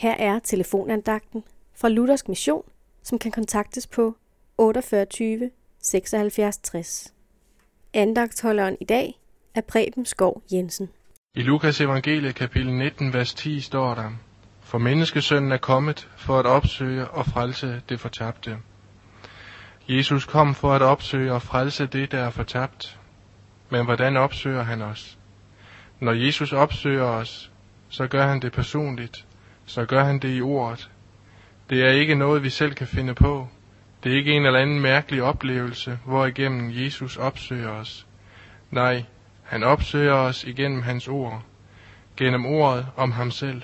[0.00, 1.44] Her er telefonandagten
[1.80, 2.62] fra Luthersk Mission,
[3.02, 4.16] som kan kontaktes på
[4.58, 5.50] 48
[5.82, 7.14] 76 60.
[7.94, 9.18] Andagtholderen i dag
[9.54, 10.88] er Preben Skov Jensen.
[11.34, 14.10] I Lukas evangeliet kapitel 19, vers 10 står der,
[14.60, 18.58] For menneskesønnen er kommet for at opsøge og frelse det fortabte.
[19.88, 22.98] Jesus kom for at opsøge og frelse det, der er fortabt.
[23.70, 25.18] Men hvordan opsøger han os?
[26.00, 27.52] Når Jesus opsøger os,
[27.88, 29.26] så gør han det personligt,
[29.70, 30.90] så gør han det i ordet.
[31.70, 33.48] Det er ikke noget, vi selv kan finde på.
[34.04, 38.06] Det er ikke en eller anden mærkelig oplevelse, hvor igennem Jesus opsøger os.
[38.70, 39.04] Nej,
[39.42, 41.42] han opsøger os igennem hans ord,
[42.16, 43.62] gennem ordet om ham selv.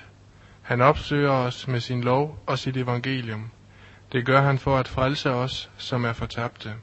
[0.62, 3.50] Han opsøger os med sin lov og sit evangelium.
[4.12, 6.74] Det gør han for at frelse os, som er fortabte.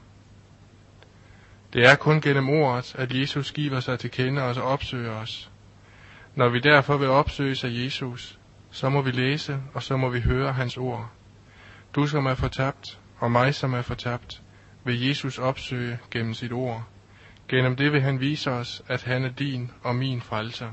[1.72, 5.50] Det er kun gennem ordet, at Jesus giver sig til kende og opsøger os.
[6.34, 8.38] Når vi derfor vil opsøges af Jesus,
[8.74, 11.10] så må vi læse, og så må vi høre hans ord.
[11.94, 14.42] Du som er fortabt, og mig som er fortabt,
[14.84, 16.84] vil Jesus opsøge gennem sit ord.
[17.48, 20.70] Gennem det vil han vise os, at han er din og min frelser.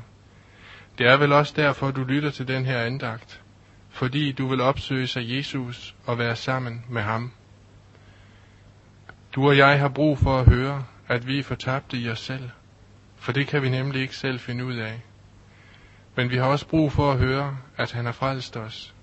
[0.97, 3.41] Det er vel også derfor, du lytter til den her andagt,
[3.89, 7.31] fordi du vil opsøge sig Jesus og være sammen med ham.
[9.35, 12.49] Du og jeg har brug for at høre, at vi er fortabte i os selv,
[13.17, 15.01] for det kan vi nemlig ikke selv finde ud af.
[16.21, 18.93] Men vi har også brug for at høre, at han har frelst os,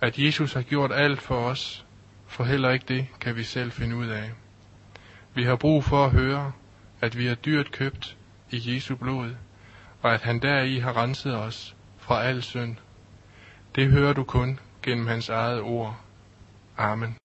[0.00, 1.86] at Jesus har gjort alt for os,
[2.26, 4.30] for heller ikke det kan vi selv finde ud af.
[5.34, 6.52] Vi har brug for at høre,
[7.00, 8.16] at vi er dyrt købt
[8.50, 9.30] i Jesu blod,
[10.02, 12.76] og at han deri har renset os fra al synd.
[13.74, 15.96] Det hører du kun gennem hans eget ord.
[16.76, 17.16] Amen.